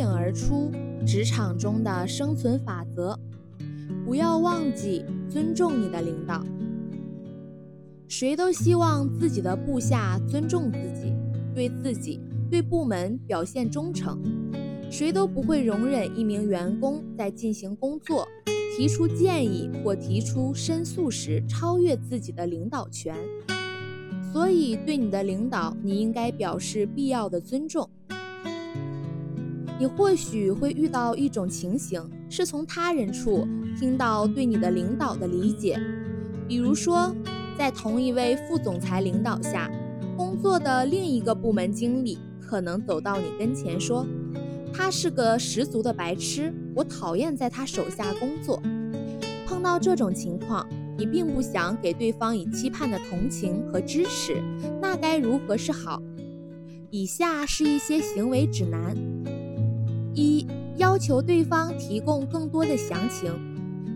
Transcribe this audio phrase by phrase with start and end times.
[0.00, 0.70] 颖而出
[1.06, 3.18] 职场中的生存法则：
[4.04, 6.42] 不要忘记尊重你的领导。
[8.08, 11.12] 谁都希望自己的部下尊重自己，
[11.54, 12.18] 对自己、
[12.50, 14.18] 对部门表现忠诚。
[14.90, 18.26] 谁都不会容忍一名员工在进行工作、
[18.76, 23.14] 提出建议或提出申诉时超越自己的领导权。
[24.32, 27.88] 所以，对你的领导，你应该表示必要的尊重。
[29.80, 33.48] 你或许会遇到一种情形，是从他人处
[33.78, 35.80] 听到对你的领导的理解，
[36.46, 37.10] 比如说，
[37.56, 39.70] 在同一位副总裁领导下
[40.18, 44.06] 工作的另一个部门经理，可能走到你跟前说
[44.70, 48.60] ：“他是个十足的白痴，我讨厌在他手下工作。”
[49.48, 50.68] 碰到这种情况。
[50.98, 54.36] 你并不想给对方以期盼的同情和支持，
[54.82, 55.98] 那该如何是好？
[56.90, 58.94] 以下是一些行为指南：
[60.14, 60.46] 一、
[60.76, 63.32] 要求对方提供更多的详情，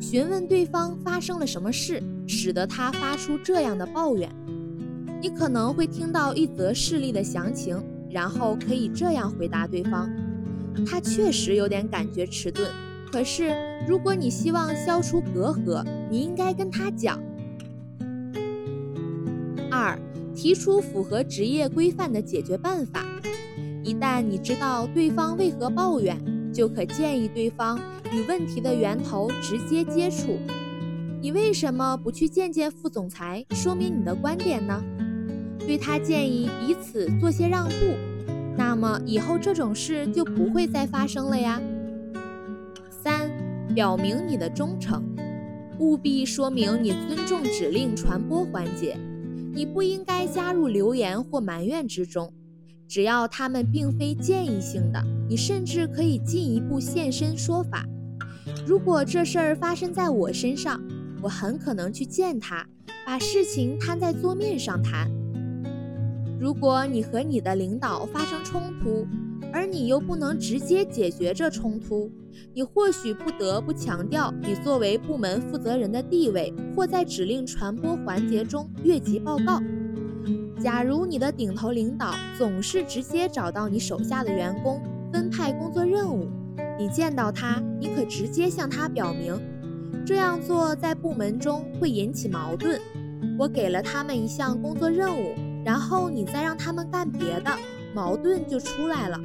[0.00, 4.28] 询问对方发生了什么事，使得他发出这样的抱怨。
[5.22, 10.08] 你可能会听到一则事例的详情，然后可以这样回答对方：
[10.86, 12.70] 他确实有点感觉迟钝。
[13.12, 13.52] 可是，
[13.88, 17.20] 如果你希望消除隔阂，你应该跟他讲。
[19.70, 19.98] 二，
[20.34, 23.04] 提出符合职业规范的解决办法。
[23.82, 26.18] 一旦你知道对方为何抱怨，
[26.52, 27.78] 就可建议对方
[28.12, 30.38] 与问题的源头直接接触。
[31.22, 34.82] 你为什么不去见见副总裁，说明你的观点呢？
[35.58, 37.74] 对他建议彼此做些让步，
[38.56, 41.60] 那么以后这种事就不会再发生了呀。
[42.90, 43.30] 三，
[43.74, 45.02] 表明你的忠诚，
[45.78, 48.96] 务必说明你尊重指令传播环节。
[49.52, 52.32] 你不应该加入留言或埋怨之中，
[52.90, 57.86] 只要他们并非建议性的，你甚至可以进一步现身说法。
[58.66, 60.82] 如果这事儿发生在我身上，
[61.22, 62.66] 我很可能去见他，
[63.06, 65.08] 把事情摊在桌面上谈。
[66.40, 69.06] 如果你和你的领导发生冲突，
[69.52, 72.10] 而你又不能直接解决这冲突，
[72.52, 79.62] 你或许不得不强调你作为部门负责人的地位，或在指令传播环节中越级报告。
[80.62, 86.28] 假如你的顶头领导总是直接找到你手下的员工分派工作任务，
[86.78, 89.40] 你见到他，你可直接向他表明，
[90.04, 92.78] 这样做在部门中会引起矛盾。
[93.38, 95.34] 我给了他们一项工作任务，
[95.64, 97.50] 然后你再让他们干别的，
[97.94, 99.18] 矛盾就出来了。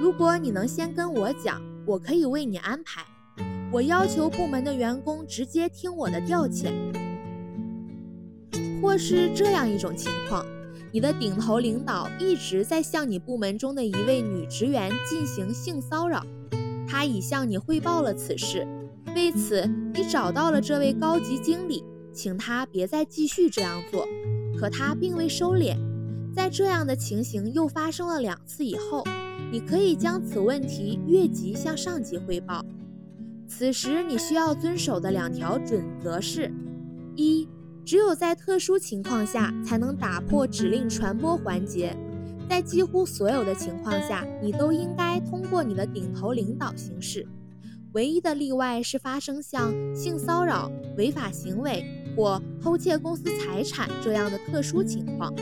[0.00, 3.04] 如果你能先跟我讲，我可以为你安排。
[3.70, 6.72] 我要求部门的员工直接听我的调遣，
[8.84, 10.44] 或是这样一种情况：
[10.92, 16.22] 你的顶头领导一直在向你部门中的一位女职员进行性骚扰，
[16.86, 18.68] 他已向你汇报了此事。
[19.16, 24.06] 为此，你找到了这位高级经理，请他别再继续这样做。
[24.60, 25.78] 可他并未收敛。
[26.34, 29.02] 在这样的情形又发生了两次以后。
[29.50, 32.64] 你可以将此问题越级向上级汇报。
[33.48, 36.52] 此时你需要遵守的两条准则是：
[37.14, 37.48] 一，
[37.84, 41.94] 只有在特殊情况下才能打破指令传播环节，
[42.48, 47.26] 在几乎所有的情况下，你都应该通过你的顶头领导行事。
[47.92, 51.84] 唯一的例外是发生像性骚扰、违法行为
[52.16, 55.32] 或偷窃公司财产这样的特殊情况。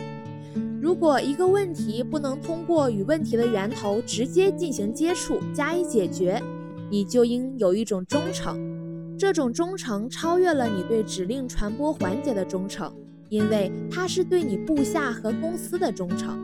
[0.80, 6.42] 如果一个问题不能通过与问题的源头直接进行接触加以解决，
[6.90, 8.81] 你就应有一种忠诚。
[9.18, 12.92] 这种忠诚超越了你对指令传播环节的忠诚，
[13.28, 16.38] 因为它是对你部下和公司的忠诚。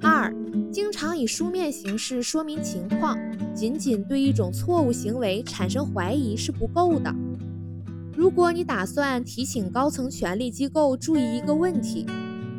[0.00, 0.34] 二，
[0.72, 3.18] 经常以书面形式说明情况，
[3.54, 7.14] 仅仅对一种错误行为产生怀疑是不够的。
[8.16, 12.06] 如果你打算提醒高层权力机构注意一个问题，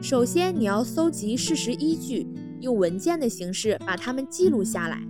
[0.02, 2.28] 首先，你要搜集事实依据，
[2.62, 5.02] 用文件的形式把它们记录下来，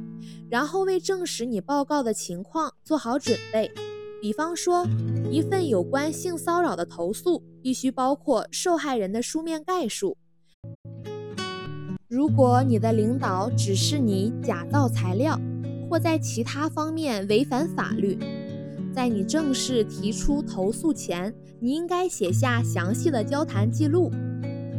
[0.50, 3.72] 然后为证实你报告的情况做好准备。
[4.25, 4.88] 比方说，
[5.30, 10.18] 一份有关性骚扰的投诉必须包括受害人的书面概述。
[12.07, 15.39] 如果你的领导指示你假造材料，
[15.88, 18.18] 或在其他方面违反法律，
[18.92, 24.10] 在你正式提出投诉前，你应该写下详细的交谈记录。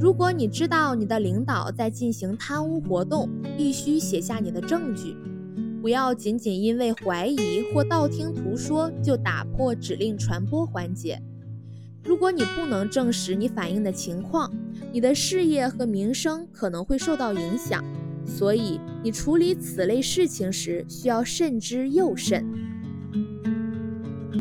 [0.01, 5.17] 如果你知道你的领导在进行贪污活动，必须写下你的证据，
[5.87, 11.17] 不要仅仅因为怀疑或道听途说就打破指令传播环节。
[12.03, 14.53] 如果你不能证实你反映的情况，
[14.93, 17.85] 你的事业和名声可能会受到影响。
[18.27, 22.45] 所以你处理此类事情时需要慎之又慎。